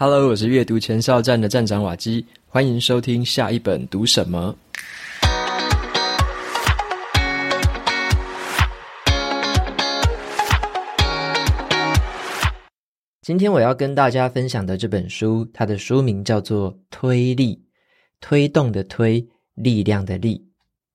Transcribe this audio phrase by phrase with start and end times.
[0.00, 4.56] Hello，我是阅读前哨站的站长瓦基，欢迎收听下一本读什么。
[13.22, 17.56] 今天我要跟大家分享的这本书，它的书名叫做《推力》，
[18.20, 20.40] 推动的推，力量的力。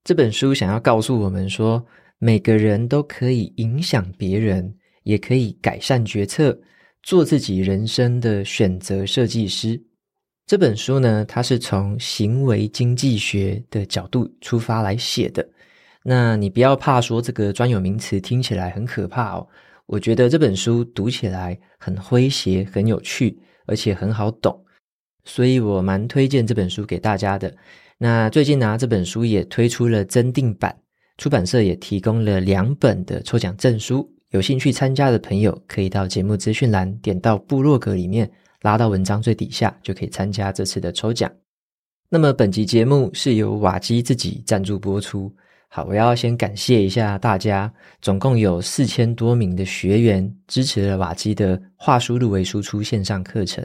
[0.05, 1.85] 这本书想要告诉我们说，
[2.19, 4.73] 每个人都可以影响别人，
[5.03, 6.57] 也可以改善决策，
[7.03, 9.79] 做自己人生的选择设计师。
[10.47, 15.47] 这本书呢，它是从行为经济学的角度出发来写的。
[16.03, 19.47] 那你不要怕说这个专有名词听起来很可怕哦。
[19.85, 24.63] 我觉得这本书读起来很诙谐、很有趣，而且很好懂，
[25.25, 27.53] 所以我蛮推荐这本书给大家的。
[27.97, 30.77] 那最近呢、这本书也推出了增订版，
[31.17, 34.12] 出版社也提供了两本的抽奖证书。
[34.33, 38.27] 有兴趣参加的朋友，可以到节目资讯栏点到部落格里面，
[38.61, 41.31] 拉到文章最底下，就可以参加这次的抽奖。
[42.09, 45.31] 那么本集节目是由瓦基自己赞助播出。
[45.67, 53.63] 好，我要先感谢一下大家，总共有四千多名的学员支持了瓦基的画书入微输出线上课程。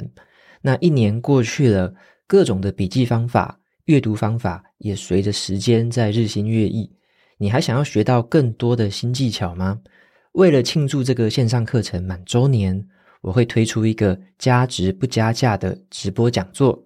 [0.61, 1.95] 那一年过去了，
[2.27, 6.93] 各种的笔记方法、阅读方法也随着时间在日新月异。
[7.39, 9.79] 你还想要学到更多的新技巧吗？
[10.39, 12.81] 为了庆祝这个线上课程满周年，
[13.23, 16.81] 我会推出一个加值不加价的直播讲座，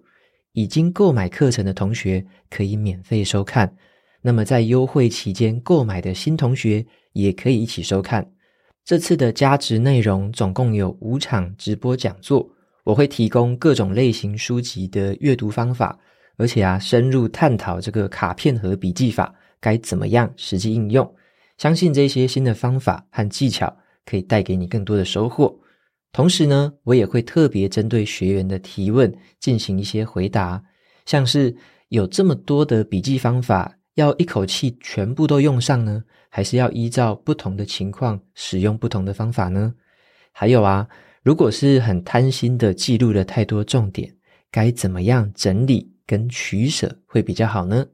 [0.53, 3.71] 已经购买课程的同学可以免费收看。
[4.23, 8.27] 那么在优惠期间购买的新同学也可以一起收看。
[8.83, 12.49] 这次的加值内容总共有五场直播讲座，
[12.83, 15.99] 我会提供各种类型书籍的阅读方法，
[16.37, 21.07] 而且啊，深入探讨这个卡片和笔记法该怎么样实际应用。
[21.63, 23.73] 相信这些新的方法和技巧
[24.05, 25.57] 可以带给你更多的收获。
[26.11, 30.61] 同时呢，我也会特别针对学员的提问进行一些回答，
[31.05, 31.55] 像是
[31.87, 33.73] 有这么多的笔记方法。
[33.93, 39.73] 要一口气全部都用上呢，还是要依照不同的情况使用不同的方法呢？
[40.33, 40.85] 还有啊，
[41.21, 44.13] 如果是很贪心的记录了太多重点，
[44.51, 47.85] 该怎么样整理跟取舍会比较好呢？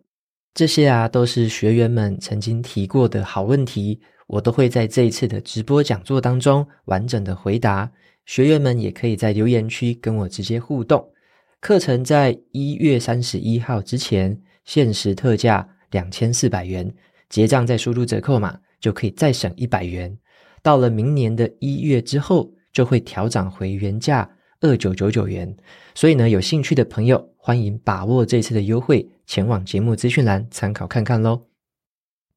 [0.53, 7.91] 这些啊，都是学员们曾经提过的好问题，我都会在这一次的直播讲座当中完整的回答。
[8.25, 11.11] 学员们也可以在留言区跟我直接互动。
[11.59, 15.67] 课程在一月三十一号之前限时特价。
[15.91, 16.93] 两千四百元
[17.29, 20.15] 结账，再输入折扣码就可以再省一百元。
[20.61, 24.29] 到了明年的一月之后，就会调涨回原价
[24.61, 25.51] 二九九九元。
[25.95, 31.47] 所以呢，有兴趣的朋友欢迎把握这次的优惠，前往节目资讯栏参考看看喽。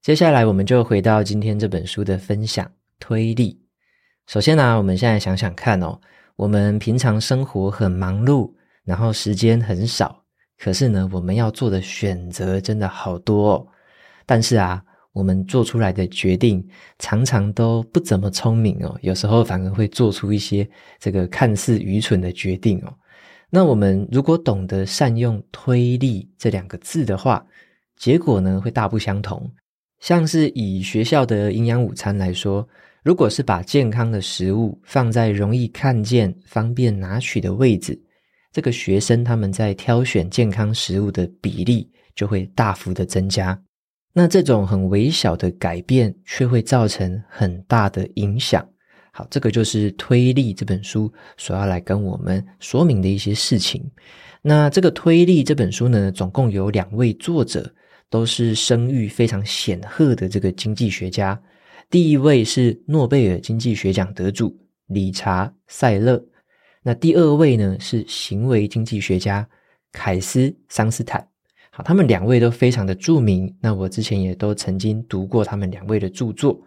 [0.00, 2.72] 接下来，我们就回到今天这本书的分享。
[2.98, 3.60] 推力。
[4.26, 6.00] 首先呢，我们现在想想看哦，
[6.34, 8.50] 我们平常生活很忙碌，
[8.84, 10.24] 然后时间很少。
[10.56, 13.66] 可是呢，我们要做的选择真的好多哦。
[14.24, 16.66] 但是啊，我们做出来的决定
[16.98, 20.66] 常常都不怎么聪明哦，有时候反而会做出一些
[20.98, 22.94] 这个看似愚蠢的决定哦。
[23.54, 27.44] 那我们如果懂得善用“推力”这两个字的话，
[27.98, 29.46] 结果呢会大不相同。
[30.00, 32.66] 像是以学校的营养午餐来说，
[33.04, 38.00] 如果是把健康的食物放在容易看见、方便拿取的位置。
[38.50, 43.62] 这个学生他们在挑选健康食物的比例就会大幅的增加，
[44.14, 48.66] 那这种很微小的改变却会造成很大的影响。
[49.14, 53.84] 好，这个就是《推力》这本书所要来跟我们说明的一些事情。
[54.40, 57.70] 那这个《推力》这本书呢，总共有两位作者，
[58.08, 61.38] 都是声誉非常显赫的这个经济学家。
[61.90, 66.24] 第一位是诺贝尔经济学奖得主理查·塞勒。
[66.82, 69.46] 那第二位呢，是行为经济学家
[69.92, 71.28] 凯斯桑斯坦，
[71.70, 73.54] 好，他们两位都非常的著名。
[73.60, 76.58] 那我之前也都曾经读过他们两位的著作。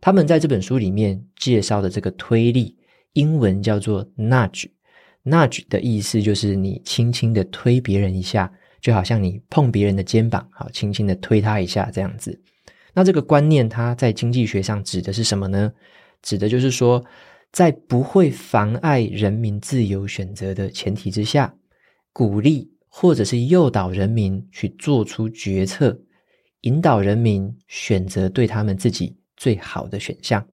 [0.00, 2.76] 他们在这本书里面介绍的这个推力，
[3.12, 12.40] 英文叫做 nudge，nudge 的意思就是你轻轻的推别人一下，就好像你碰别人的肩膀，好，轻轻的推他一下这样子。
[12.94, 15.72] 那这个观念它在经济学上指的是什么呢？
[16.22, 17.04] 指的就是说。
[17.50, 21.54] 在不会妨碍人民自由选择的前提之下，
[22.12, 25.98] 鼓励或者是诱导人民去做出决策，
[26.60, 30.46] 引导人民选择对他们自己最好的选项。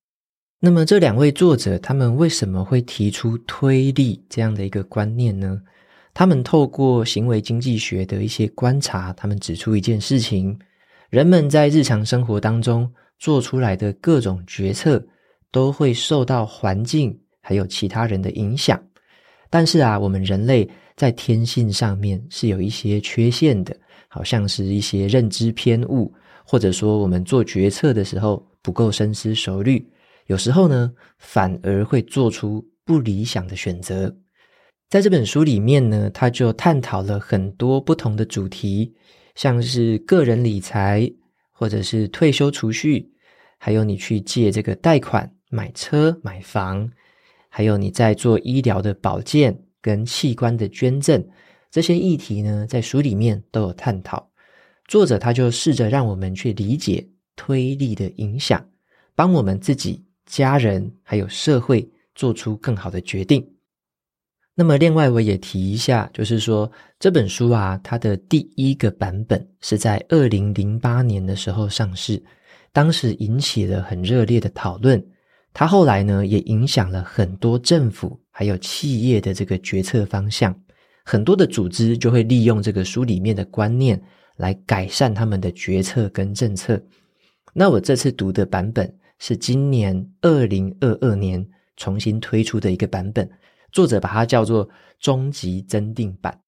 [0.62, 5.60] 那么，这两位作者他们为什么会提出推力这样的一个观念呢？
[6.14, 10.58] 他们透过行为经济学的一些观察，他们指出一件事情：
[11.10, 12.90] 人们在日常生活当中
[13.20, 15.06] 做出来的各种决策。
[15.52, 18.78] 都会受到环境还有其他人的影响，
[19.50, 23.74] 但是啊，我们人类在天性上面是有一些缺陷的，
[24.10, 26.14] 好像是一些认知偏误，
[26.46, 29.86] 或者说我们做决策的时候不够深思熟虑，
[30.28, 34.16] 有时候呢，反而会做出不理想的选择。
[34.88, 38.94] 在这本书里面呢，他就探讨了很多不同的主题，
[39.34, 41.12] 像是个人理财，
[41.52, 43.12] 或者是退休储蓄，
[43.58, 46.88] 还有你去借这个贷款买车买房，
[47.50, 51.28] 还有你在做医疗的保健跟器官的捐赠，
[51.72, 54.30] 这些议题呢，在书里面都有探讨。
[54.88, 58.64] 作者他就试着让我们去理解推力的影响，
[59.16, 63.46] 帮我们自己、家人还有社会做出更好的决定。
[64.58, 72.24] 那么，另外我也提一下，就是说这本书啊，它的第一个版本是在二零零八年的时候上市，
[72.72, 75.06] 当时引起了很热烈的讨论。
[75.52, 80.58] 它后来呢，也影响了很多政府还有企业的这个决策方向，
[81.04, 84.02] 很多的组织就会利用这个书里面的观念
[84.36, 86.82] 来改善他们的决策跟政策。
[87.54, 91.46] 那我这次读的版本是今年二零二二年
[91.78, 93.30] 重新推出的一个版本。
[93.72, 94.70] 作者把它叫做
[95.02, 96.40] 终极增订版，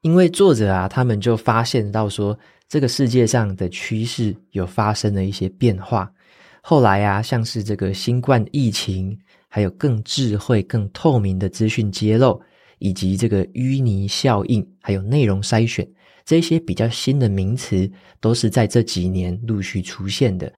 [0.00, 2.36] 因为作者啊，他们就发现到说，
[2.68, 6.12] 这个世界上的趋势有发生了一些变化。
[6.60, 12.40] 后来啊，像是这个新冠疫情，还有更智慧、更透明的资讯揭露，
[12.80, 15.88] 以及这个淤泥效应，还有内容筛选，
[16.26, 17.90] 这些比较新的名词，
[18.20, 20.52] 都是在这几年陆续出现的。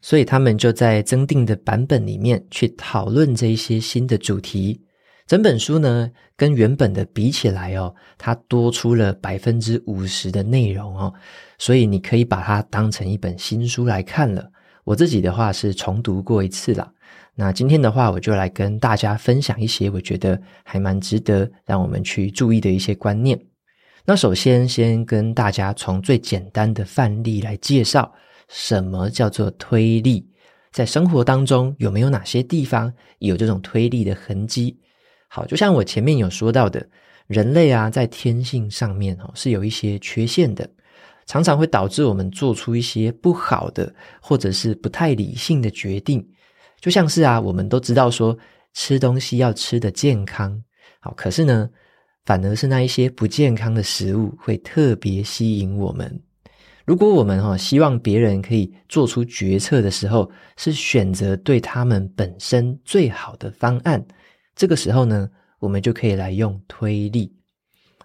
[0.00, 4.82] 所以他们就在增订的版本里面去讨论这一些新的主题。
[5.28, 11.14] 整本书呢，跟原本的比起来哦，它多出了百分之五十的内容哦，
[11.56, 14.50] 所以你可以把它当成一本新书来看了。
[14.82, 16.92] 我自己的话是重读过一次啦。
[17.36, 23.40] 那今天的话，我就来跟大家分享一些我觉得还蛮值得让我们去注意的一些观念。
[24.04, 28.12] 那首先，先跟大家从最简单的范例来介绍，
[28.48, 30.26] 什么叫做推力，
[30.72, 34.76] 在生活当中有没有哪些地方有这种推力的痕迹？
[35.28, 36.84] 好，就像我前面有说到的，
[37.28, 40.68] 人类啊，在天性上面哦，是有一些缺陷的，
[41.24, 46.26] 常常会导致我们做出一些不好的，或者是不太理性的决定。
[46.80, 48.36] 就像是啊，我们都知道说，
[48.74, 50.60] 吃东西要吃得健康，
[50.98, 51.70] 好，可是呢，
[52.24, 56.20] 反而是那一些不健康的食物会特别吸引我们。
[56.84, 64.04] 如果我们哈希望别人可以做出决策的时候，是选择对他们本身最好的方案。
[64.56, 65.30] 这个时候呢，
[65.60, 67.32] 我们就可以来用推力。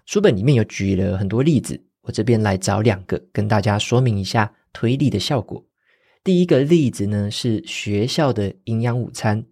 [0.06, 5.62] 书本里面有举了很多例子，我这边来找两个跟大家说明一下推力的效果。
[6.22, 9.44] 第一个例子呢，是学校的营养午餐，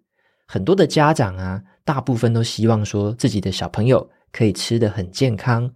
[0.46, 5.68] 很多的家长啊，大部分都希望说自己的小朋友可以吃得很健康，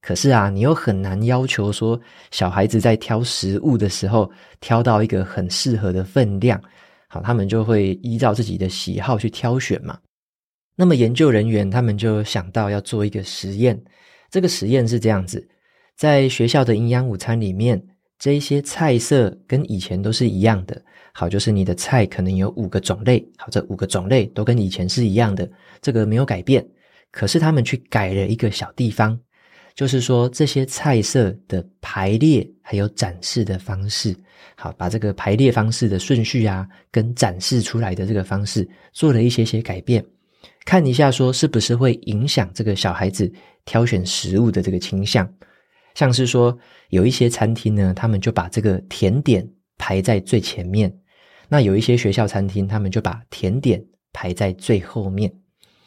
[0.00, 2.00] 可是啊，你又很难要求说
[2.30, 4.30] 小孩子在挑食物的时候
[4.60, 6.62] 挑到一个很适合的分量，
[7.08, 9.98] 好，他们就会依照自己的喜好去挑选嘛。
[10.76, 13.76] 那么研究人员他们就想到要做一个实验，
[14.30, 15.44] 这个实验是这样子，
[15.96, 17.84] 在学校的营养午餐里面，
[18.18, 20.80] 这一些菜色跟以前都是一样的，
[21.12, 25.50] 好，就是你的菜可能有五个种类，好，这五个种类都跟以前是一样的，
[25.82, 26.64] 这个没有改变。
[27.14, 29.16] 可是他们去改了一个小地方，
[29.76, 34.12] 就是说这些菜色的排列还有展示的方式，
[34.56, 40.04] 好，把这个排列方式的顺序啊，跟展示出来的这个方式做了一些些改变。
[40.64, 43.32] 看一下，说是不是会影响这个小孩子
[43.64, 45.32] 挑选食物的这个倾向？
[45.94, 46.58] 像是说
[46.88, 49.48] 有一些餐厅呢，他们就把这个甜点
[49.78, 50.90] 排在最前面；
[51.48, 53.80] 那有一些学校餐厅，他们就把甜点
[54.12, 55.32] 排在最后面。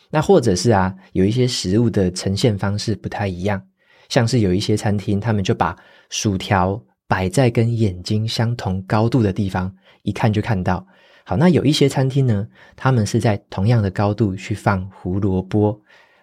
[0.09, 3.61] 那或者是啊，有一些食物的呈现方式不太一样，
[4.09, 5.75] 像是有一些餐厅，他们就把
[6.09, 9.73] 薯条摆在跟眼睛相同高度的地方，
[10.03, 10.85] 一看就看到。
[11.25, 15.77] 好，那有一些餐厅呢，他们是在同样的高度去放胡萝卜，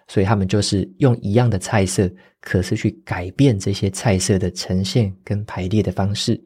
[0.07, 2.09] 所以他们就是用一样的菜色，
[2.41, 6.43] 可是去改变这些菜色的呈现跟排列的方式。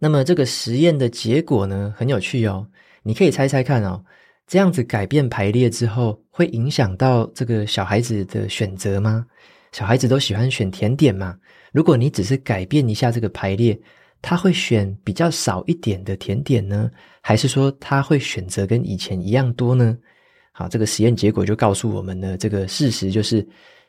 [0.00, 2.66] 那么这个实验的结果呢，很有趣哦，
[3.04, 4.04] 你可以猜猜看哦，
[4.46, 9.26] 这样子改变排列之后，会影响到这个小孩子的选择吗？
[9.72, 11.36] 小孩子都喜欢选甜点嘛，
[11.72, 13.76] 如果你只是改变一下这个排列，
[14.22, 19.98] 他会选比较少一点的甜点呢，还是说他会选择跟以前一样多呢？
[20.52, 23.44] 好，这个实验结果就告诉我们呢，这个事实就是，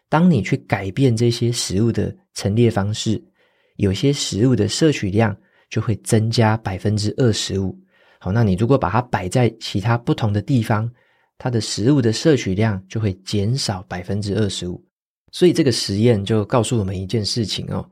[0.09, 3.23] 当你去改变这些食物的陈列方式，
[3.75, 5.37] 有些食物的摄取量
[5.69, 7.77] 就会增加百分之二十五。
[8.19, 10.89] 好，那你如果把它摆在其他不同的地方，
[11.37, 14.83] 它的食物的摄取量就会减少百分之二十五。
[15.31, 17.85] 所以这个实验就告诉我们一件事情哦，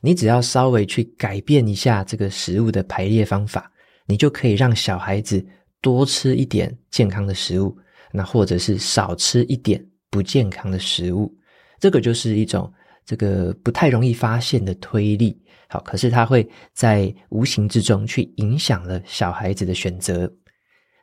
[0.00, 3.70] 你只要稍微去改变一下这个食物的排列方法，
[4.06, 5.44] 你就可以让小孩子
[5.80, 7.76] 多吃一点健康的食物，
[8.12, 11.32] 那或者是少吃一点不健康的食物。
[11.78, 12.72] 这个就是一种
[13.08, 15.40] 这个不太容易发现的推力。
[15.66, 20.30] 好，可是它会在无形之中去影响了小孩子的选择。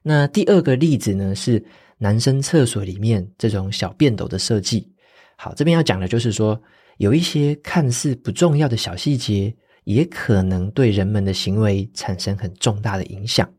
[0.03, 1.65] 那第二个例子呢，是
[1.97, 4.93] 男生厕所里面这种小便斗的设计。
[5.35, 6.61] 好，这边要讲的就是说，
[6.97, 13.51] 有一些看似不重要的小细节，也可能对人们的行为产生很重大的影响。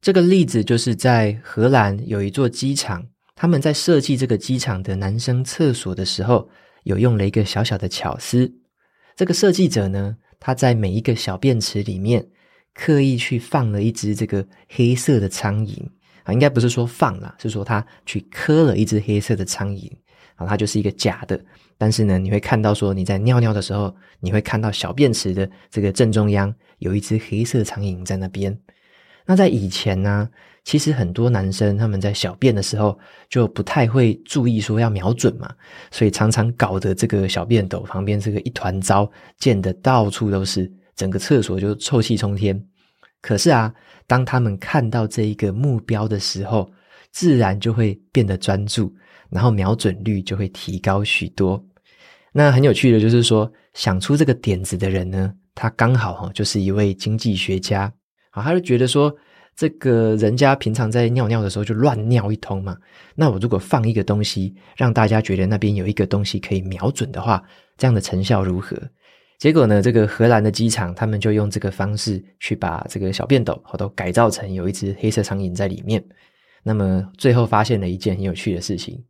[0.00, 3.06] 这个例子就是在荷兰有一座机场，
[3.36, 6.48] 他们在设计这个机场的男生厕所的时候，
[6.84, 8.52] 有用了一个小小的巧思。
[9.16, 12.26] 这个设计者呢，他在每一个小便池里面
[12.74, 15.76] 刻意去放了一只这个黑色的苍蝇
[16.24, 19.90] 啊，应该不是说放啦，是说他去刻了一只黑色的苍蝇
[20.36, 21.38] 啊，它就是一个假的。
[21.76, 28.56] 但是呢，你会看到说你在尿尿的时候，你会看到小便池的这个正中央有一只黑色苍蝇在那边。
[29.26, 30.28] 那在以前呢，
[30.64, 32.98] 其实很多男生他们在小便的时候
[33.28, 35.48] 就不太会注意说要瞄准嘛，
[35.90, 42.60] 所以常常搞得这个小便斗旁边这个一团糟，溅得到处都是，整个厕所就臭气冲天。
[43.20, 43.72] 可是啊，
[44.06, 46.68] 当他们看到这一个目标的时候，
[47.12, 48.92] 自然就会变得专注，
[49.30, 51.64] 然后瞄准率就会提高许多。
[52.32, 57.92] 那很有趣的就是说，想出这个点子的人呢，他刚好哈就是一位经济学家。
[58.32, 59.14] 啊，他就觉得说，
[59.54, 62.76] 这个人家平常在尿尿的时候就乱尿一通嘛，
[63.14, 67.42] 那我如果放一个东西，让大家觉得那边有一个东西可以瞄准的话，
[67.76, 68.76] 这样的成效如何？
[69.38, 76.02] 结果呢，这个荷兰的机场，他们就用这个方式去把这个小便斗都改造成有一只黑色苍蝇在里面。
[76.62, 79.02] 那么最后发现了一件很有趣的事情，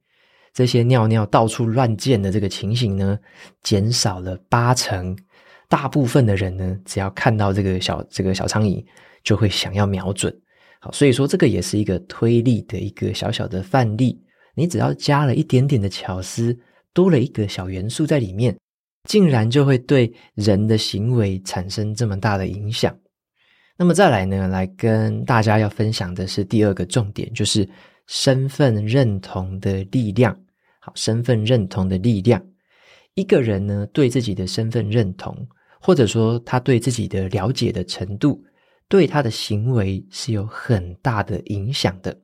[0.55, 3.19] 这些尿尿到处乱溅的这个情形呢，
[3.63, 5.17] 减少了八成。
[5.69, 8.83] 大部分的人呢，只要看到这个小这个小苍蝇，
[9.23, 10.35] 就会想要瞄准，
[10.81, 14.21] 好，所以说这个也是一个推力的一个小小的范例。
[14.55, 16.59] 你只要加了一点点的巧思，
[16.93, 18.55] 多了一个小元素在里面，
[19.09, 22.95] 竟然就会对人的行为产生这么大的影响。
[23.79, 27.67] 那么再来呢，来跟大家要分享的是第二个重点，就是
[28.07, 30.39] 身份认同的力量。
[30.81, 32.45] 好，身份认同的力量，
[33.15, 35.35] 一个人呢，对自己的身份认同，
[35.81, 38.45] 或者说他对自己的了解的程度。
[38.93, 42.15] 对他的行为是有很大的影响的，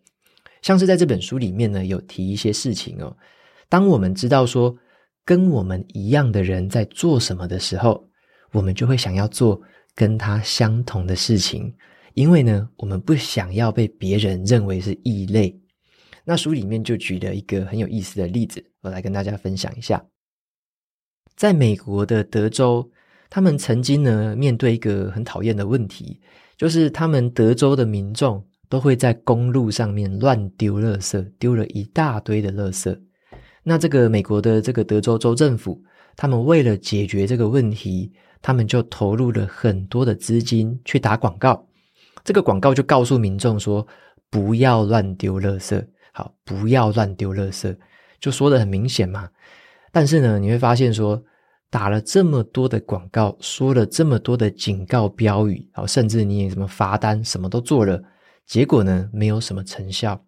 [0.61, 3.17] 像是在这本书里面呢，有提一些事情哦。
[3.71, 4.77] 当我们知道说
[5.25, 8.07] 跟我们一样的人在做什么的时候，
[8.53, 9.59] 我们就会想要做
[9.95, 11.75] 跟他相同的事情，
[12.13, 15.59] 因为呢，我们不想要被别人认为是异类。
[16.23, 20.05] 那书里面就举了一个很有意思的例子，我来跟大家分享一下。
[21.35, 22.87] 在美国的德州，
[23.31, 26.21] 他们曾经呢，面对一个很讨厌的问题。
[26.59, 33.01] 就是他们德州的民众都会在公路上面乱丢垃圾，丢了一大堆的垃圾。
[33.63, 35.81] 那这个美国的这个德州州政府，
[36.17, 38.13] 他们为了解决这个问题，
[38.43, 41.65] 他们就投入了很多的资金去打广告。
[42.25, 43.87] 这个广告就告诉民众说，
[44.29, 47.77] 不要乱丢垃圾，好，不要乱丢垃圾，
[48.19, 49.31] 就说得很明显嘛。
[49.93, 51.23] 但是呢，你会发现说，
[51.71, 58.03] 打了这么多的广告，说了这么多的警告标语，好，甚至你也什么罚单，什么都做了，
[58.47, 60.19] 结果呢，没有什么成效。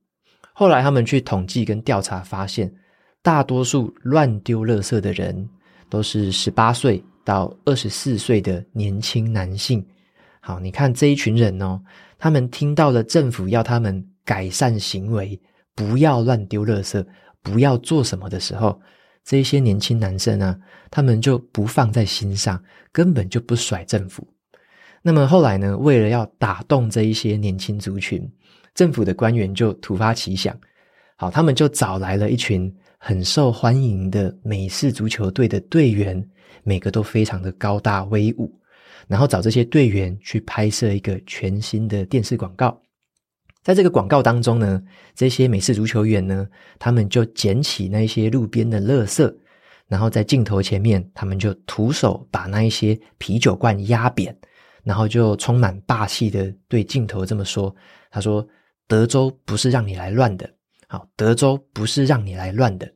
[0.52, 2.70] 后来他们去统计跟调查，发现
[3.22, 5.48] 大多数乱丢垃圾的人
[5.88, 9.82] 都是十八岁到二十四岁的年轻男性。
[10.40, 11.80] 好，你看这一群人哦，
[12.18, 15.40] 他们听到了政府要他们改善行为，
[15.74, 17.02] 不要乱丢垃圾，
[17.42, 18.78] 不要做什么的时候。
[19.30, 20.60] 这一些年轻男生呢，
[20.90, 22.60] 他们就不放在心上，
[22.90, 24.26] 根本就不甩政府。
[25.02, 28.28] 那么后来呢，为了要打动这一些年轻族群，
[28.74, 30.58] 政府的官员就突发奇想，
[31.14, 36.28] 好，他们就找来了一群很受欢迎的美式足球队的队员，
[36.64, 38.52] 每个都非常的高大威武，
[39.06, 42.76] 然后找这些队员去拍摄一个全新的电视广告。
[43.62, 44.82] 在这个广告当中呢，
[45.14, 46.48] 这些美式足球员呢，
[46.78, 49.32] 他们就捡起那些路边的垃圾，
[49.86, 54.34] 然后在镜头前面，他们就徒手把那一些啤酒罐压扁，
[54.82, 57.74] 然后就充满霸气的对镜头这么说
[58.10, 58.46] ：“他说，
[58.88, 60.50] 德州不是让你来乱的，
[60.88, 62.90] 好，德州不是让你来乱的。”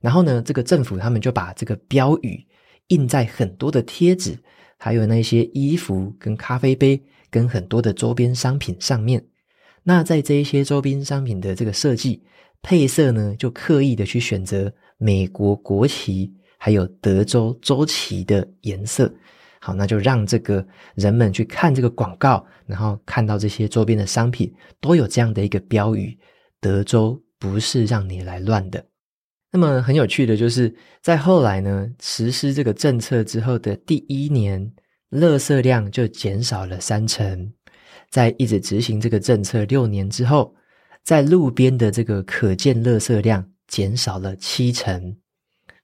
[0.00, 2.46] 然后呢，这个政府他们就把这个标语
[2.88, 4.38] 印在很多的贴纸，
[4.76, 9.24] 还有那些衣服跟咖啡杯跟很多的周边商品上面。
[9.84, 12.22] 那在这一些周边商品的这个设计，
[12.62, 19.12] 配色呢就刻意的去选择美国国旗还有德州州旗的颜色。
[19.60, 26.18] 好，那就让这个人们去看这个广告，然后看到这些周边的商品都有这样的一个标语：
[26.60, 28.84] 德州不是让你来乱的。
[29.52, 34.72] 那么很有趣的就是，在后来呢，实施这个政策之后的第一年，
[35.10, 37.52] 垃圾量就减少了三成。
[38.14, 40.54] 在一直执行这个政策六年之后，
[41.02, 45.16] 在路边的这个可见垃圾量减少了七成。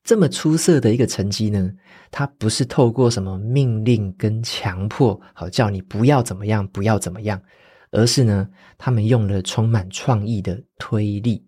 [0.04, 1.72] 这么出色的一个成绩呢，
[2.08, 7.42] 它不是透过什么命令跟强迫，好叫你不要怎么样，不要怎么样，
[7.90, 11.44] 而是呢，他们用了充满创意的推力。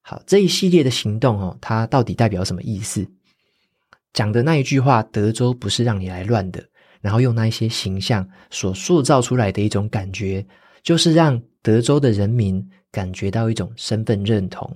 [0.00, 3.06] 好，这一系列的行动哦，它到底代表什么意思？
[4.14, 6.64] 讲的那一句话，德州不是让你来乱的，
[7.04, 10.42] 然后用那一些形象所塑造出来的一种感觉，
[10.82, 14.74] 就是让德州的人民感觉到一种身份认同，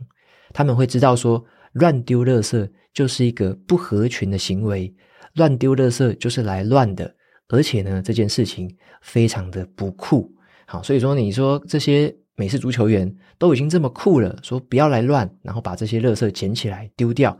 [0.52, 1.42] 他们会知道说，
[1.72, 4.94] 乱丢垃圾就是一个不合群的行为，
[5.36, 7.14] 乱丢垃圾就是来乱的，
[7.48, 10.30] 而且呢，这件事情非常的不酷。
[10.66, 17.38] 好，所以说你说这些美式足球员都已经这么酷了，说不要来乱，然后把这些垃圾捡起来丢掉，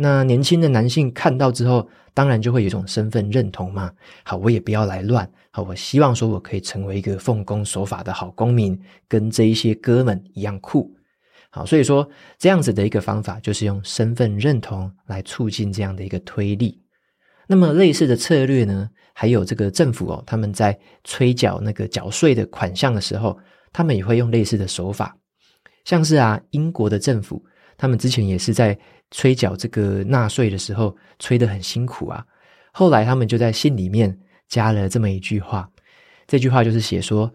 [0.00, 3.90] 那年轻的男性看到之后，当然就会有一种身份认同嘛。
[4.22, 10.94] 好，我也不要来乱，好，我希望说我可以成为一个奉公守法的好公民，跟这一些哥们一样酷。
[11.50, 16.80] 好，所以说这样子的一个方法，就是用身份认同来促进这样的一个推力。
[17.48, 23.36] 那么类似的策略呢，还有这个政府哦，他们在催缴那个缴税的款项的时候，
[23.72, 25.16] 他们也会用类似的手法。
[25.84, 27.42] 像是啊，英国的政府，
[27.76, 28.78] 他们之前也是在
[29.10, 32.24] 催缴这个纳税的时候，催得很辛苦啊。
[32.72, 35.70] 后来他们就在信里面加了这么一句话，
[36.26, 37.32] 这句话就是写说，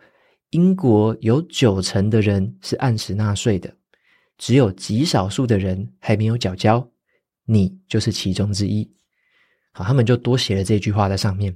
[0.51, 3.74] 英国有九成的人是按时纳税的。
[4.38, 6.89] 只有极少数的人还没有缴交，
[7.46, 8.92] 你就是其中之一。
[9.72, 11.56] 好，他们就多写了这句话在上面。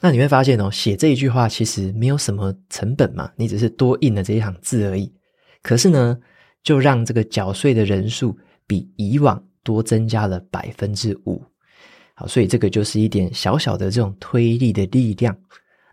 [0.00, 5.14] 那你会发现哦，写这一句话其实没有什么成本嘛，你只是多印了这一行字而已。
[5.62, 6.18] 可是呢，
[6.62, 11.42] 就让这个缴税的人数比以往多增加了百分之五。
[12.14, 15.36] 好，所以这个就是一点小小的这种推力的力量。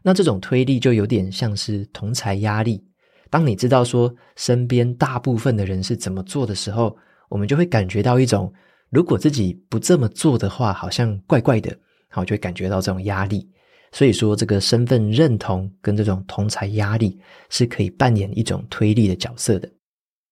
[0.02, 2.84] 那这种推力就有点像是同侪压力。
[3.30, 6.96] 当你知道说身边大部分的人是怎么做的时候，
[7.30, 8.52] 我们就会感觉到一种，
[8.90, 11.78] 如果自己不这么做的话，好像怪怪的，
[12.08, 13.48] 好，就会感觉到这种压力。
[13.92, 19.70] 所以说，这个身份认同跟这种同侪压力是可以扮演一种推力的角色的。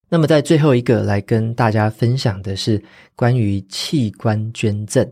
[0.09, 2.81] 那么，在最后一个来跟大家分享的是
[3.15, 5.05] 关于器官捐赠。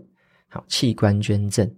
[0.47, 1.69] 好，器官捐赠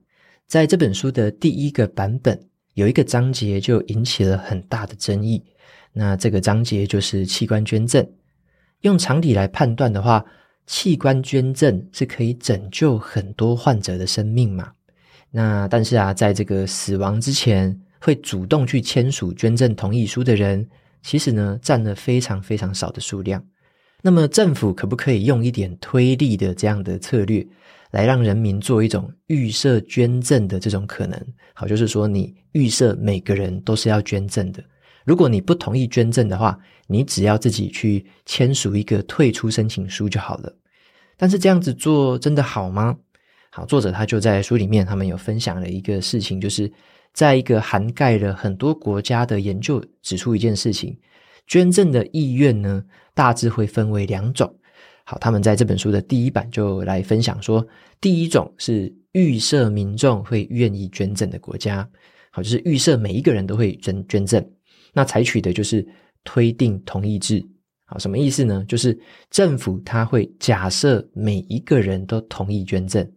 [0.45, 2.39] 在这本书的第一个版本
[2.75, 5.43] 有一个章节就引起了很大的争议。
[5.91, 8.07] 那这个章节就是器官捐赠。
[8.81, 10.23] 用常理来判断的话，
[10.67, 14.71] 器官捐赠是可以拯救很多患者的生命嘛？
[15.31, 20.69] 那但是啊，在这个死亡之前会主动去签署捐赠同意书的人，
[21.07, 23.41] 其实呢占了非常非常少的数量。
[24.01, 27.47] 那么政府可不可以用一点推力的这样的策略，
[27.91, 31.17] 来让人民做一种预设捐赠的这种可能？
[31.53, 34.61] 好，就是说你预设每个人都是要捐赠的。
[35.05, 40.53] 如果你不同意捐赠的话，你只要自己去签署一个退出申请书就好了。
[41.15, 42.93] 但是这样子做真的好吗？
[43.49, 46.69] 好，作者他就在书里面，他们有分享了一个事情，就是
[47.17, 50.95] 在一个涵盖了很多国家的研究指出一件事情：
[51.47, 54.55] 捐赠的意愿呢，大致会分为两种。
[55.03, 57.67] 好，他们在这本书的第一版就来分享说，
[57.99, 61.89] 第一种是预设民众会愿意捐赠的国家，
[62.29, 64.47] 好，就是预设每一个人都会捐捐赠。
[64.93, 65.83] 那采取的就是
[66.23, 67.43] 推定同意制，
[67.85, 68.63] 好，什么意思呢？
[68.67, 68.95] 就是
[69.31, 73.11] 政府他会假设每一个人都同意捐赠，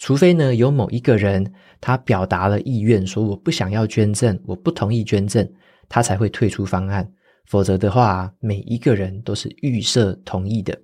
[0.00, 5.46] 除非呢有某一个人他表达了意愿，说我不想要捐赠，我不同意捐赠，
[5.90, 7.08] 他才会退出方案。
[7.44, 10.76] 否则的话，每一个人都是预设同意的。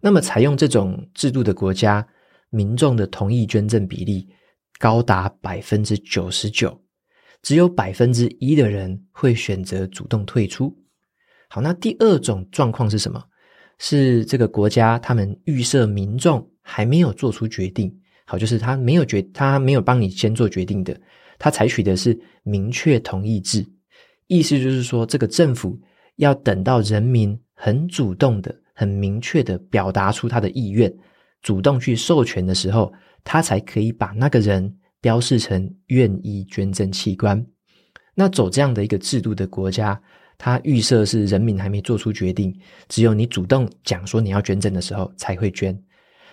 [0.00, 2.06] 那么采用这种制度的国家，
[2.48, 4.26] 民众的同意捐赠比例
[4.78, 6.80] 高达百分之九十九。
[7.42, 10.74] 只有百分之一的人会选择主动退出。
[11.48, 13.22] 好，那第二种状况是什么？
[13.78, 17.94] 是这个国家他们预设民众还没有做出决定。
[18.26, 20.94] 好，就是他没有决，他没有帮你先做决定的。
[21.38, 23.66] 他采取的是明确同意制，
[24.26, 25.80] 意思就是说，这个政府
[26.16, 30.94] 要等到人民很主动的、很明确的表达出他的意愿，
[31.40, 32.92] 主动去授权的时候，
[33.24, 34.76] 他才可以把那个人。
[34.98, 37.46] 标示成愿意捐赠器官，
[38.14, 40.00] 那走这样的一个制度的国家，
[40.36, 42.52] 他预设是人民还没做出决定，
[42.88, 45.78] 只有你主动讲说你要捐赠的时候才会捐。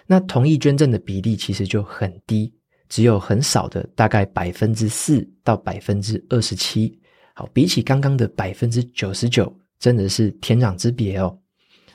[0.05, 2.53] 那同意捐赠的比例其实就很低，
[2.89, 6.99] 只有很少的大概百分之四到百分之二十七。
[7.33, 11.35] 好，比起刚刚的百分之九十九，真的是天壤之别哦。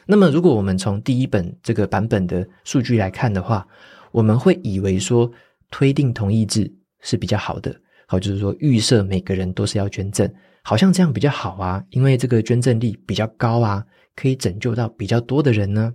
[0.05, 3.67] 那么，如果我们从第一本这个版本的数据来看的话，
[4.11, 5.31] 我们会以为说
[5.71, 7.79] 推定同意制是比较好的。
[8.07, 10.27] 好，就是说预设每个人都是要捐赠，
[10.63, 13.85] 好像这样比较好啊，因为这个捐赠率比较高啊，
[14.17, 15.95] 可以拯救到比较多的人呢。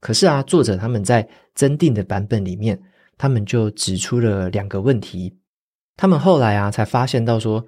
[0.00, 2.80] 可是啊，作者他们在增订的版本里面，
[3.16, 5.36] 他们就指出了两个问题。
[5.96, 7.66] 他们后来啊，才发现到说，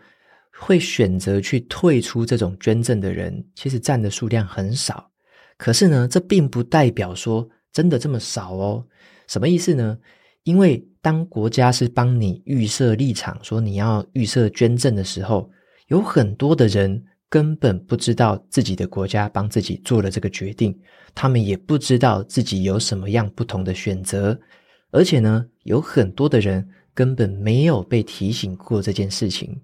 [0.61, 5.11] 会选择去退出这种捐赠的人，其实占的数量很少。
[5.57, 8.87] 可是呢，这并不代表说真的这么少哦。
[9.27, 9.99] 什么意思呢？
[10.45, 15.51] 因为当国家是帮你预设立场，说你要预设捐赠的时候，
[15.89, 17.05] 有很多的人。
[17.31, 20.77] 根本不知道自己的国家帮自己做了这个决定，
[21.15, 24.39] 他们也不知道自己有什么样不同的选择，
[24.91, 29.57] 而且呢，有很多的人根本没有被提醒过这件事情，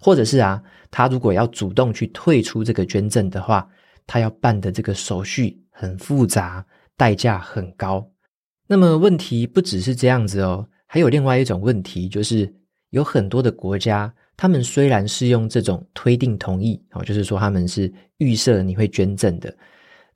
[0.00, 3.68] 或者是啊，他如果要主动去退出这个捐赠的话，
[4.04, 8.10] 他要办的这个手续很复杂，代价很高。
[8.66, 12.52] 那么问题不只是这样子哦，还有另外一种问题，就是
[12.90, 14.12] 有很多的国家。
[14.42, 19.56] 他们虽然是用这种推定同意，哦，就是说他们是预设你会捐赠的，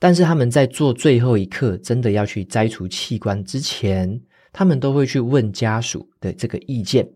[0.01, 4.21] 但是他们在做最后一刻真的要去摘除器官之前，
[4.53, 7.09] 他们都会去问家属的这个意见。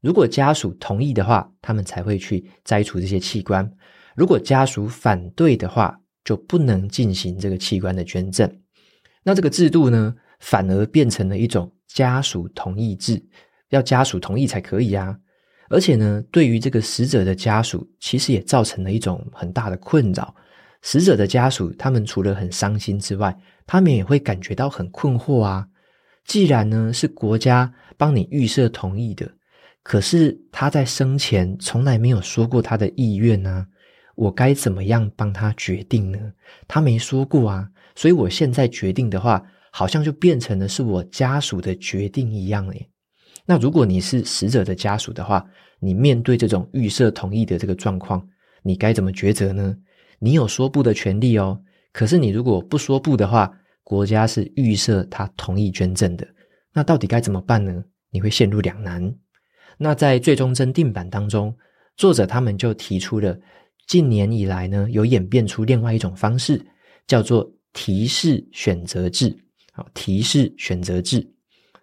[0.00, 3.62] 如果家属同意的话，他们才会去摘除这些器官；
[4.16, 8.50] 如果家属反对的话，就不能进行这个器官的捐赠。
[9.22, 13.22] 那这个制度呢，反而变成了一种家属同意制，
[13.68, 15.18] 要家属同意才可以啊。
[15.68, 20.34] 而且呢，对于这个死者的家属，其实也造成了一种很大的困扰。
[20.82, 25.66] 死者的家属，他们除了很伤心之外，他们也会感觉到很困惑啊。
[26.24, 29.28] 既然呢是国家帮你预设同意的，
[29.82, 33.66] 可是他在生前从来没有说过他的意愿呢，
[34.14, 36.18] 我该怎么样帮他决定呢？
[36.68, 42.88] 他没说过啊，所以我现在决定的话，好像就变成了是我家属的决定一样诶。
[43.46, 48.26] 那如果你是死者的家属的话，你面对这种预设同意的这个状况，
[48.62, 49.76] 你该怎么抉择呢？
[50.18, 51.60] 你有说不的权利哦。
[51.92, 53.50] 可是你如果不说不的话，
[53.84, 56.26] 国家是预设他同意捐赠的，
[56.72, 57.84] 那到底该怎么办呢？
[58.10, 59.14] 你会陷入两难。
[59.78, 61.54] 那在最终增订版当中，
[61.96, 63.38] 作者他们就提出了
[63.86, 66.60] 近年以来呢，有演变出另外一种方式，
[67.06, 69.36] 叫做提示选择制。
[69.72, 71.35] 好，提示选择制。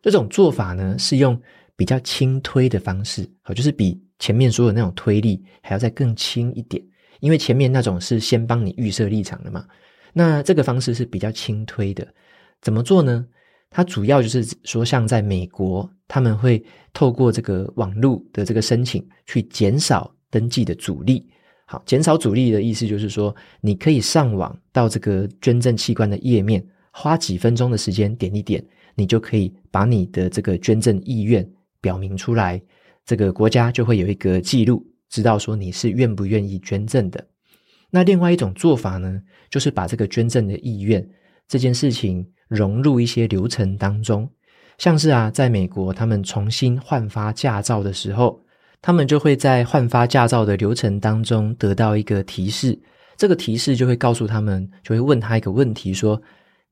[0.04, 1.42] 这种做法呢，是用
[1.76, 6.84] 比较轻推的方式，好，就是比前面说的那种推力还要再更轻一点。
[7.22, 9.66] 因为前面那种是先帮你预设立场的嘛，
[10.12, 12.06] 那这个方式是比较轻推的。
[12.62, 13.26] 怎么做呢？
[13.70, 21.26] 它主要就是说，像在美国，他们会透过这个网络的这个申请，去减少登记的阻力。
[21.66, 28.64] 好，减少阻力的意思就是说，你可以上网到这个捐赠器官的页面，花几分钟的时间点一点。
[28.96, 31.48] 你就可以把你的这个捐赠意愿
[31.82, 32.62] 表明出来，
[33.06, 37.26] 这个国家就会有一个记录，知道说你是愿不愿意捐赠的。
[37.90, 41.08] 那另外一种做法呢，就是把这个捐赠的意愿
[41.48, 44.30] 这件事情融入一些流程当中，
[44.78, 48.40] 像是啊，在美国他们重新换发驾照的时候，
[48.82, 52.80] 他们就会在换发驾照的流程当中得到一个提示，
[53.18, 56.22] 这个提示就会告诉他们，就会问他一个问题说。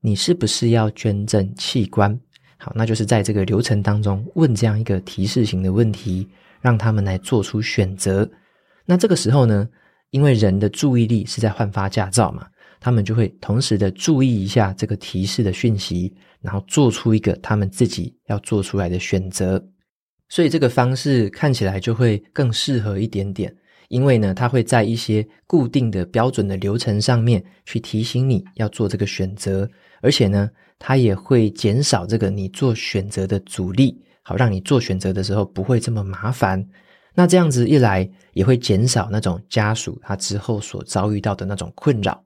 [0.03, 2.19] 你是不是要捐赠器官？
[2.57, 6.27] 好，那就是在这个流程当中问这样一个提示型的问题，
[6.59, 8.29] 让他们来做出选择。
[8.85, 9.69] 那这个时候呢，
[10.09, 12.47] 因为人的注意力是在换发驾照嘛，
[12.79, 16.11] 他们就会同时的注意一下这个提示的讯息，
[16.41, 19.63] 然后做出一个他们自己要做出来的选择。
[20.29, 23.55] 所以这个方式看起来就会更适合一点点。
[23.89, 29.69] 因为呢，它会在一些固定的标准的流程上面去提醒你要做这个选择，
[30.01, 36.67] 而且呢，它也会减少这个你做选择的阻力，好让你做选择的时候不会这么麻烦。
[37.13, 42.21] 那这样子一来，也会减少那种家属他之后所遭遇到的那种困扰。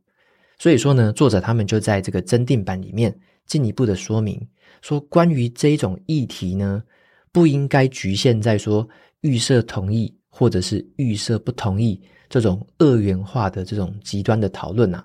[0.58, 3.14] 所以说呢，作者他们就在这个增订版里面
[3.46, 4.40] 进一步的说明，
[4.82, 6.82] 说关于这一种议题呢，
[7.32, 8.88] 不应该局限在说
[9.22, 10.14] 预设同意。
[10.38, 15.02] 或者是预设不同意这种二元化的这种极端的讨论啊，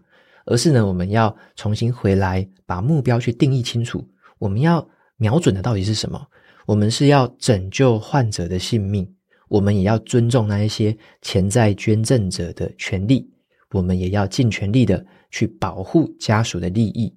[0.46, 4.06] 而是呢，我们要重新回来把目标去定义清楚。
[4.38, 6.26] 我们要瞄准的到底是什么？
[6.66, 9.08] 我们是要拯救患者的性命，
[9.48, 13.30] 我们也要尊重那一些潜在捐赠者的权利。
[13.72, 17.14] 我们也要尽全力的去保护家属的利益。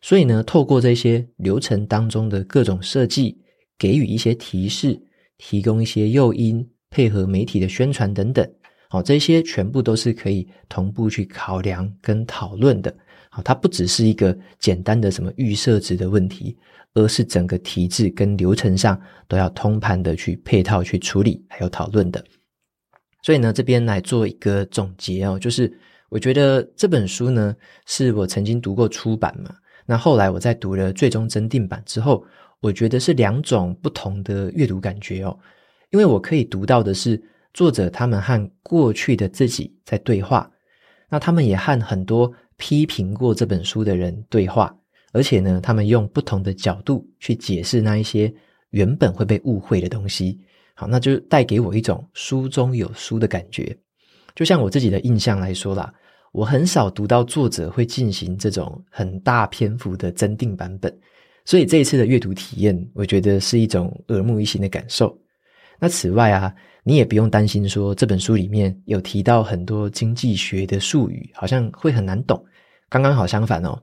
[0.00, 3.38] 所以呢，透过这些流程当中的各种设计，
[3.78, 5.00] 给予一些提示，
[5.38, 8.44] 提供一些诱因，配合媒体的宣传等等，
[8.92, 12.94] 好，这些全部都是可以同步去考量跟讨论的。
[13.30, 16.54] 好，它不只是一个简单的什么预设值的问题，
[16.92, 22.22] 而是整个体制跟流程上都要通盘的去配套去处理，还有讨论的。
[23.22, 25.72] 所以呢，这边来做一个总结哦，就是
[26.10, 29.54] 我觉得这本书呢，是我曾经读过初版嘛。
[29.86, 32.22] 那后来我在读了最终增订版之后，
[32.60, 35.34] 我觉得是两种不同的阅读感觉哦。
[35.92, 37.18] 因为我可以读到的是
[37.52, 40.50] 作者他们和过去的自己在对话，
[41.08, 44.74] 那他们也和很多批评过这本书的人对话，
[45.12, 48.32] 而且呢，他们用不同的角度去解释那一些
[48.70, 50.40] 原本会被误会的东西。
[50.74, 53.76] 好，那就带给我一种书中有书的感觉。
[54.34, 55.92] 就像我自己的印象来说啦。
[56.32, 60.90] 我很少读到作者会进行这种很大篇幅的增订版本，
[61.44, 65.14] 所以这一次的阅读体验，我觉得是一种耳目一新的感受。
[65.78, 66.54] 那此外啊，
[66.84, 72.42] 你也不用担心说这本书里面有提到很多经济学的术语，好像会很难懂。
[72.88, 73.78] 刚刚好相反哦，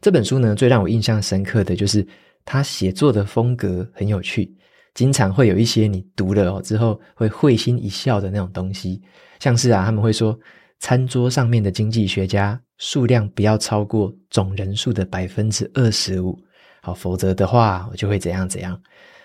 [0.00, 2.06] 这本书呢，最让我印象深刻的就是
[2.44, 4.54] 他写作的风格很有趣，
[4.94, 9.02] 经常会有一些你读了哦之后会会心一笑的那种东西，
[9.40, 10.38] 像是啊，他们会说。
[10.84, 16.36] 餐桌上面的经济学家数量不要超过总人数的百分之二十五，
[16.80, 18.76] 好，否则的话我就会怎样怎样。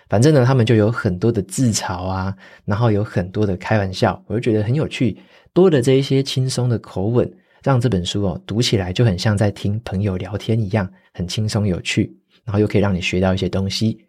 [0.10, 5.18] 反正呢，他们就有很多的自嘲啊，然后有很多的开玩笑，我就觉得很有趣。
[5.54, 7.32] 多的这一些轻松的口吻，
[7.64, 14.00] 让这本书哦读起来就很像在听朋友聊天一样，很轻松有趣，然后又可以让你学到一些东西。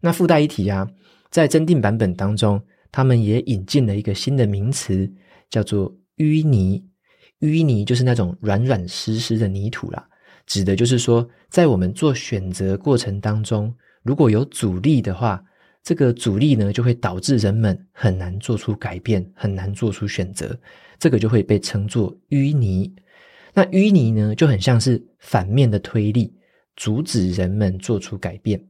[0.00, 0.88] 那附带一提啊，
[1.30, 5.10] 在增订版本当中，他们也引进了一个新的名词，
[5.50, 5.94] 叫做。
[6.16, 6.82] 淤泥，
[7.40, 10.02] 淤泥就是那种软软湿湿的泥土啦，
[10.46, 13.70] 指的就是说，在我们做选择过程当中，
[14.06, 15.42] 如果有阻力的话，
[15.82, 20.56] 这个阻力呢就会导致人们很难做出改变，很难做出选择，
[20.98, 22.94] 这个就会被称作淤泥。
[23.52, 26.32] 那淤泥呢就很像是反面的推力，
[26.76, 28.64] 阻止人们做出改变。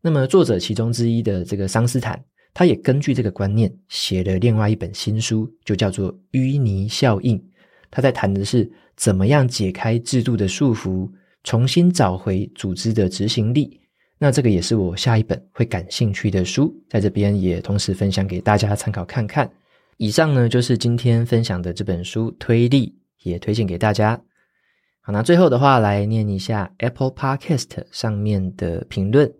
[0.00, 2.22] 那么作者其中之一的这个桑斯坦。
[2.52, 7.38] 他也根据这个观念写了另外一本新书，就叫做《淤泥效应》。
[7.92, 11.08] 他在谈的是怎么样解开制度的束缚，
[11.44, 13.79] 重新找回组织的执行力。
[14.22, 19.50] 那这个也是我下一本会感兴趣的书，在这边也同时分享给大家参考看看。
[19.96, 22.94] 以上呢就是今天分享的这本书《推力》，
[23.28, 24.20] 也推荐给大家。
[25.00, 29.32] 好，那最后的话来念一下 Apple Podcast 上面的评论。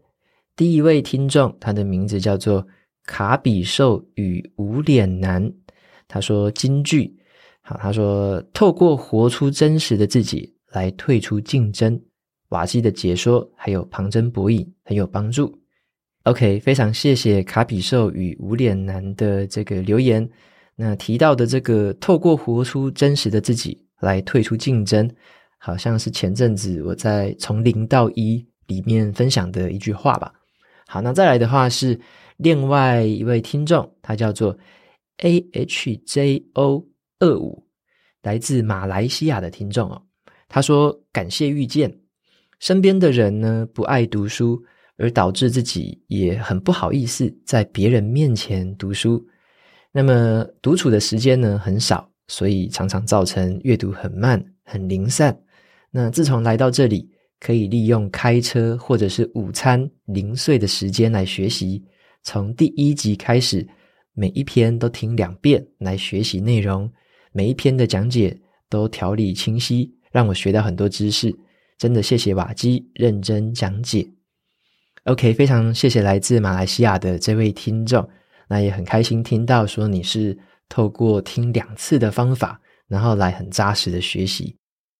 [0.57, 2.67] 第一位听众，他的名字叫做。
[3.07, 5.53] 卡比兽与无脸男，
[6.07, 7.13] 他说金句，
[7.61, 12.01] 好，他说透过活出真实的自己来退出竞争，
[12.51, 15.59] 瓦基的解说还有旁征博引很有帮助。
[16.25, 20.29] OK，非常谢谢卡比兽与无脸男的这个留言。
[20.77, 25.11] 那提到的这个透过活出真实的自己来退出竞争，
[25.59, 30.33] 好像是前阵子我在从零到一里面分享的一句话吧。
[30.87, 32.01] 好，那再来的话是。
[32.43, 34.57] 另外一位听众，他叫做
[35.19, 36.87] AHJO
[37.19, 37.67] 二五，
[38.23, 40.03] 来自马来西亚的听众哦。
[40.49, 41.95] 他说：“感谢遇见，
[42.61, 44.63] 身边的人呢不爱读书，
[44.97, 49.21] 而导致自己也很不好意思在别人面前读书。
[49.91, 55.37] 那么独处的时间呢很少，所以常常造成阅读很慢、很零散。
[55.91, 61.83] 那自从来到这里，可以利用开车或者是午餐零碎的时间来学习。”
[62.23, 63.67] 从第一集开始，
[64.13, 66.89] 每一篇都听两遍来学习内容，
[67.33, 71.35] 每一篇的讲解都条理清晰，让我学到很多知识。
[71.81, 74.07] 真的谢谢瓦基认真讲解。
[75.05, 78.07] OK，非常谢谢来自马来西亚的这位听众，
[78.47, 80.37] 那也很开心听到说你是
[80.69, 84.55] 透过听两次的方法，然后来很扎实的学习。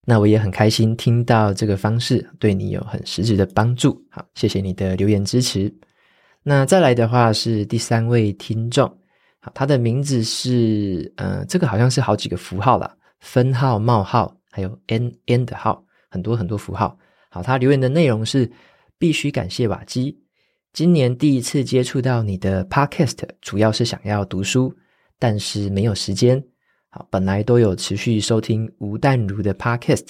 [0.07, 4.03] 那我也很开心听到这个方式对你有很实质的帮助。
[4.11, 5.71] 好，谢谢你的留言支持。
[6.43, 8.89] 那再来的话是第三位听众，
[9.41, 12.91] 好，他的名字是，呃，这个好像是好几个符号啦，
[13.21, 16.99] 分号、冒号，还有 n n 的号，很多很多符号。
[17.31, 18.51] 好，他留言的内容是：
[18.99, 20.19] 必须感谢瓦基，
[20.73, 24.75] 今年第一次接触到你的 podcast，主要是想要读书，
[25.19, 26.43] 但是没有时间。
[26.91, 30.09] 好，本来都有持续收听吴淡如的 podcast，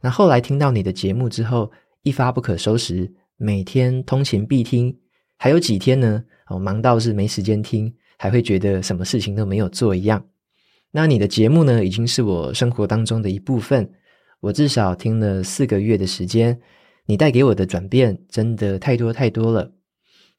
[0.00, 1.70] 那后来听到你的节目之后，
[2.02, 4.96] 一发不可收拾，每天通勤必听。
[5.36, 6.22] 还有几天呢？
[6.46, 10.24] 哦，忙到是没时间听，还会觉得什么事情都没有做一样。
[10.92, 13.90] 那你的节目呢，已经是我生活当中的一部分。
[14.40, 16.58] 我至少听了四个月的时间，
[17.06, 19.70] 你带给我的转变真的太多太多了。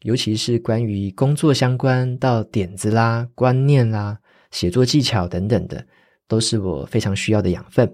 [0.01, 4.17] 尤其是关于工作相关到点子啦、观念啦、
[4.49, 5.85] 写作技巧等等的，
[6.27, 7.87] 都是我非常需要的养分。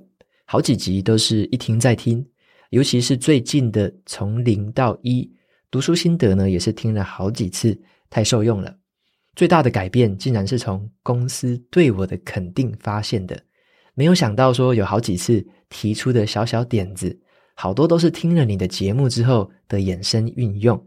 [0.45, 2.25] 好几集都是一听再听，
[2.69, 5.29] 尤其是最近的从零到一
[5.69, 7.77] 读书心得呢，也是听了好几次，
[8.09, 8.73] 太受用了。
[9.35, 13.37] 最大的改变竟然是从公司对我的肯定发现的，
[13.97, 17.19] 没有想到说有好几次提出的小小点子，
[17.55, 20.79] 好多都是听了你的节目之后的衍生运用，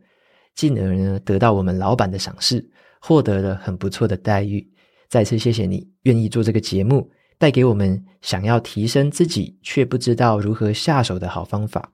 [0.55, 2.65] 进而呢得到我们老板的赏识，
[3.01, 4.65] 获得了很不错的待遇。
[5.09, 11.93] 再次谢谢你愿意做这个节目，带给我们想要提升自己却不知道如何下手的好方法，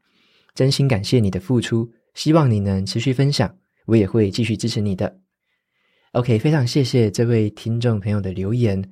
[0.55, 5.17] 真心感谢你的付出，希望你能持续分享，我也会继续支持你的。
[6.13, 8.87] OK，非常谢谢这位听众朋友的留言。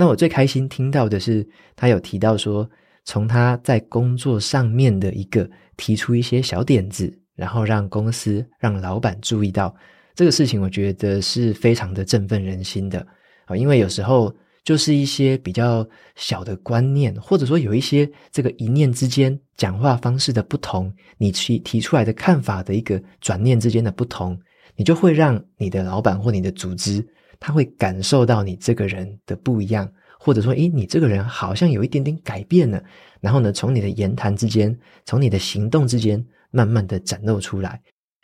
[0.00, 2.70] 那我最开心听到的是，他有提到说，
[3.04, 9.74] 从他在工作上面的一个提出一些小点子，然后让公司、让老板注意到
[10.14, 13.04] 这个事情，我觉得是非常的振奋人心的
[13.46, 13.56] 啊。
[13.56, 14.32] 因为有时候
[14.62, 15.84] 就是一些比较
[16.14, 24.38] 小的观念，或者说有一些这个一念之间讲话方式的不同，你提提出来的看法的一个转念之间的不同。
[24.76, 27.04] 你就会让你的老板或你的组织，
[27.40, 32.82] 他会感受到你这个人的不一样，或者说，诶，你这个人好像有一点点改变了。
[33.20, 37.80] 然后呢，从你的言谈之间，从你的行动之间，慢慢的展露出来。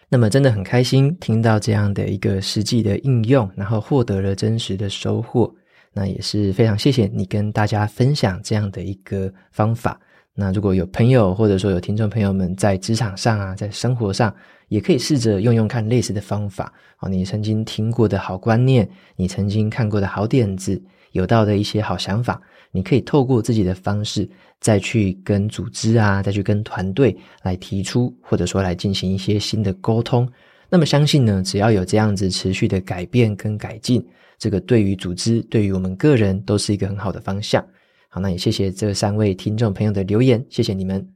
[0.08, 5.52] 那么，真的很开心听到这样的一个实际的应用，然后获得了真实的收获。
[5.92, 9.98] 那也是非常谢谢你跟大家分享这样的一个方法。
[10.34, 14.34] 那如果有朋友或者说有听众朋友们在职场上啊，在生活上，
[14.68, 17.08] 也可以试着用用看类似的方法啊。
[17.08, 20.80] 你曾经听过的好观念，你曾经看过的好点子，
[21.12, 24.28] 有到的一些好想法，你可以透过自己的方式，
[24.60, 30.28] 再去跟组织啊，再去跟团队来提出，或者说来进行一些新的沟通。
[30.70, 34.04] 那么相信呢，只要有这样子持续的改变跟改进，
[34.38, 37.64] 这个对于组织，对于我们个人，都是一个很好的方向。
[38.08, 41.13] 好，那也谢谢这三位听众朋友的留言，谢谢你们。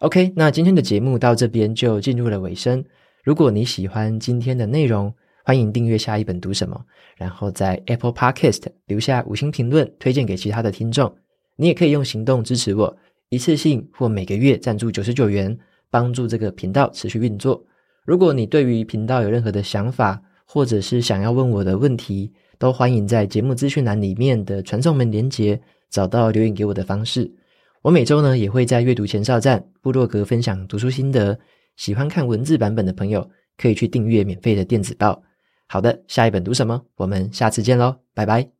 [0.00, 2.84] OK，那今天的节目到这边就进入了尾声。
[3.24, 6.80] 如果你喜欢今天的内容，欢迎订阅下一本读什么，
[7.16, 11.12] 然后在 Apple Podcast 留下五星评论，推荐给其他的听众。
[11.56, 12.96] 你也可以用行动支持我，
[13.28, 15.58] 一次性或每个月赞助九十九元，
[15.90, 17.60] 帮助这个频道持续运作。
[18.04, 25.60] 如果你对于频道有任何的想法，或者是想要问我的问题，都欢迎在节目资讯栏里面的传送门连接。
[25.90, 27.32] 找到留言给我的方式，
[27.82, 31.38] 我每周呢也会在阅读前哨站部落格分享读书心得。
[31.76, 35.22] 喜欢看文字版本的朋友，可以去订阅免费的电子报。
[35.68, 36.82] 好的，下一本读什么？
[36.96, 38.57] 我们下次见喽，拜拜。